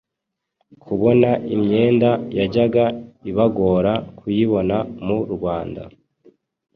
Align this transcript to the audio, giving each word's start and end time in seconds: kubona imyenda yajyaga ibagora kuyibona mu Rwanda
kubona 0.83 1.29
imyenda 1.55 2.09
yajyaga 2.37 2.85
ibagora 3.29 3.93
kuyibona 4.17 4.77
mu 5.05 5.17
Rwanda 5.33 5.83